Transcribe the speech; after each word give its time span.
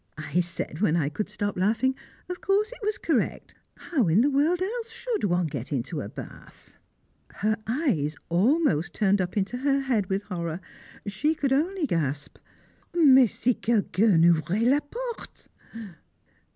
I 0.17 0.39
said, 0.39 0.79
when 0.81 0.95
I 0.95 1.09
could 1.09 1.29
stop 1.29 1.55
laughing, 1.55 1.93
of 2.27 2.41
course 2.41 2.71
it 2.71 2.79
was 2.81 2.97
correct, 2.97 3.53
how 3.77 4.07
in 4.07 4.21
the 4.21 4.31
world 4.31 4.59
else 4.59 4.89
should 4.89 5.25
one 5.25 5.45
get 5.45 5.71
into 5.71 6.01
a 6.01 6.09
bath? 6.09 6.75
[Sidenote: 7.29 7.29
The 7.29 7.47
Marquis 7.47 7.61
Again] 7.61 7.75
Her 7.83 8.01
eyes 8.05 8.15
almost 8.29 8.93
turned 8.95 9.21
up 9.21 9.37
into 9.37 9.57
her 9.57 9.81
head 9.81 10.07
with 10.07 10.23
horror; 10.23 10.59
she 11.05 11.35
could 11.35 11.53
only 11.53 11.85
gasp, 11.85 12.39
"Mais 12.95 13.31
si 13.37 13.53
quelqu'un 13.53 14.23
ouvrait 14.25 14.65
la 14.65 14.79
porte?" 14.79 15.49